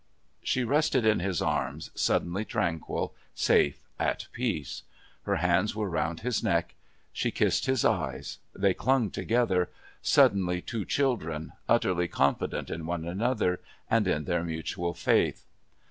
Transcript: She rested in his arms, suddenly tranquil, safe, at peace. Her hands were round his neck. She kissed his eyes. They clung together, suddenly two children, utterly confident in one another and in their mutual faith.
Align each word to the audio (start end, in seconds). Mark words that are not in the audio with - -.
She 0.41 0.63
rested 0.63 1.05
in 1.05 1.19
his 1.19 1.43
arms, 1.43 1.91
suddenly 1.93 2.43
tranquil, 2.43 3.13
safe, 3.35 3.85
at 3.99 4.25
peace. 4.31 4.81
Her 5.27 5.35
hands 5.35 5.75
were 5.75 5.87
round 5.91 6.21
his 6.21 6.43
neck. 6.43 6.73
She 7.13 7.29
kissed 7.29 7.67
his 7.67 7.85
eyes. 7.85 8.39
They 8.55 8.73
clung 8.73 9.11
together, 9.11 9.69
suddenly 10.01 10.59
two 10.59 10.85
children, 10.85 11.53
utterly 11.69 12.07
confident 12.07 12.71
in 12.71 12.87
one 12.87 13.05
another 13.07 13.59
and 13.91 14.07
in 14.07 14.23
their 14.23 14.43
mutual 14.43 14.95
faith. 14.95 15.45